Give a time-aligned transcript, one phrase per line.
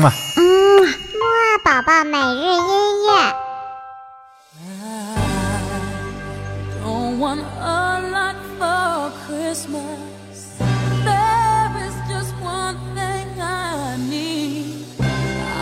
[0.00, 0.12] 嘛。
[0.36, 0.42] 嗯，
[0.82, 3.34] 木二宝宝每日音乐。
[6.82, 10.58] Don't want a lot for Christmas.
[11.04, 14.86] There is just one thing I need.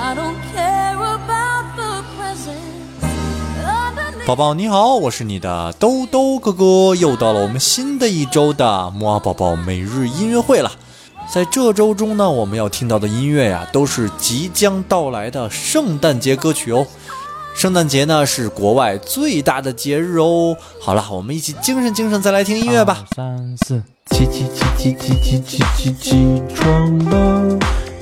[0.00, 3.02] I don't care about the presents.
[3.64, 10.70] underneath 宝宝你好，我是你的兜兜哥哥，又到了我们新的一周的摩尔宝宝每日音乐会了。
[11.30, 16.86] 在这周中呢，我们要听到的音乐呀，都是即将到来的圣诞节歌曲哦。
[17.54, 20.56] 圣诞节呢是国外最大的节日哦。
[20.80, 23.04] 好了，我们一起精神精神，再来听音乐吧。
[23.14, 27.58] 三四，起起起起起起起起起床了，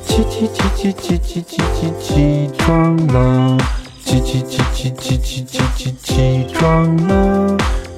[0.06, 3.58] 起起起起起起起起起床了，
[4.04, 7.56] 起起起起起起起起起床了，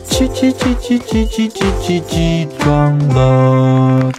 [0.09, 4.11] 起起起起起起起起起床了。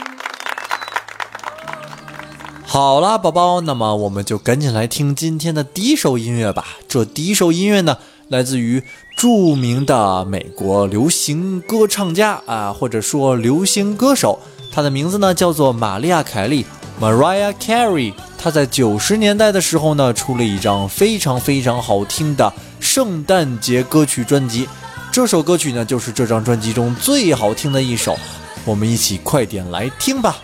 [2.72, 6.78] 好啦，宝宝，那么我们就赶紧来听今天的第一首音乐吧。
[6.88, 7.98] 这第一首音乐呢，
[8.28, 8.84] 来自于
[9.18, 14.40] 著名的美国流行歌唱家啊，或者说流行歌手，
[14.72, 16.64] 他的名字呢叫做玛丽亚·凯莉
[17.02, 18.14] （Mariah Carey）。
[18.38, 24.70] 她在九十年代的时候呢，出了一张非常非常好听的圣诞节歌曲专辑。
[25.12, 28.16] 这首歌曲呢，就是这张专辑中最好听的一首。
[28.64, 30.38] 我们一起快点来听吧。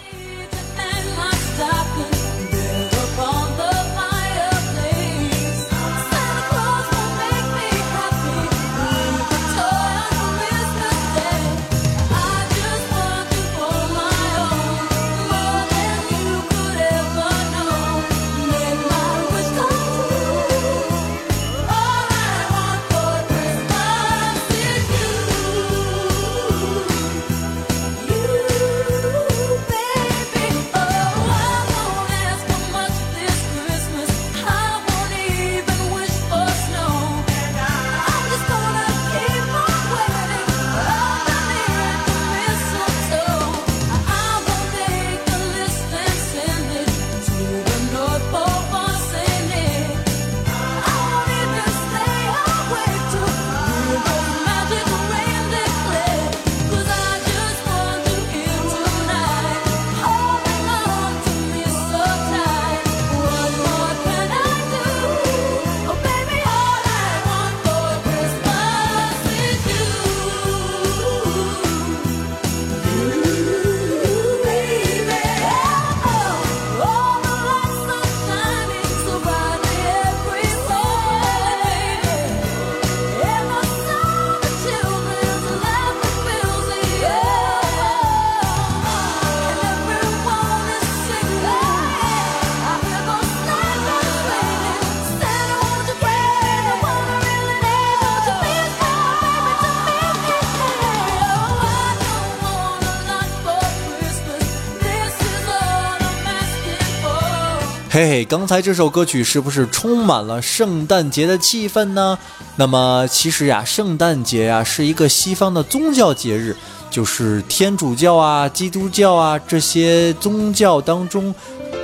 [107.95, 112.19] 嘿嘿，刚才这首歌曲是不是充满了圣诞节的气氛呢？
[112.57, 116.57] 那么其实呀，圣诞节呀是一个西方的宗教节日，
[116.91, 121.33] 就是天主教啊、基督教啊这些宗教当中，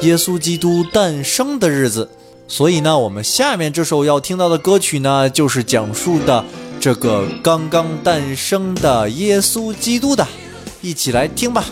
[0.01, 2.09] 耶稣基督诞生的日子。
[2.45, 6.43] 所以呢，我们下面这首要听到的歌曲呢，就是讲述的
[6.81, 10.27] 这个刚刚诞生的耶稣基督的，
[10.81, 11.63] 一起来听吧。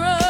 [0.00, 0.29] tomorrow.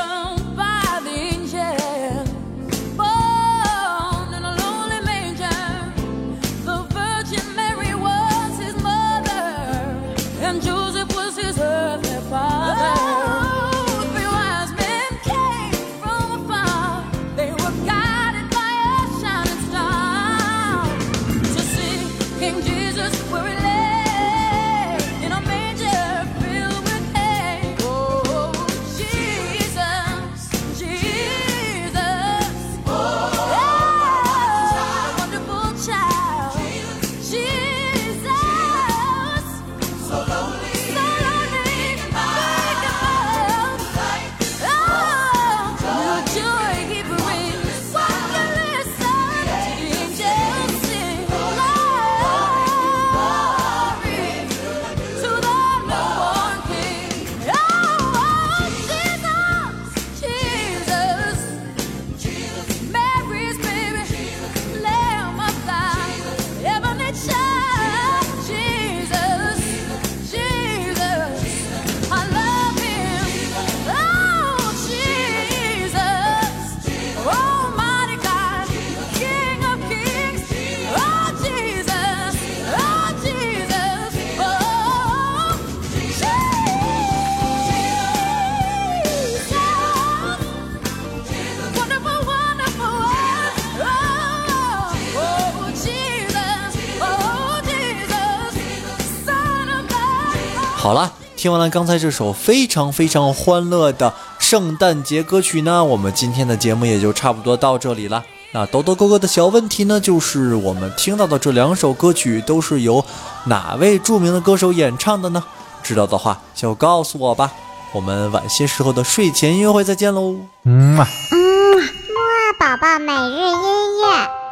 [100.81, 108.25] 好了，听完了刚才这首非常非常欢乐的圣诞节歌曲呢，我们今天的节目也就差不多到这里了。
[108.53, 113.05] 那豆豆哥哥的小问题呢，就是我们听到的这两首歌曲都是由
[113.45, 115.45] 哪位著名的歌手演唱的呢？
[115.83, 117.53] 知道的话就告诉我吧。
[117.93, 120.35] 我们晚些时候的睡前音乐会再见喽。
[120.65, 121.07] 嗯嘛。
[121.31, 121.85] 嗯，木
[122.17, 124.50] 二宝宝每日音乐。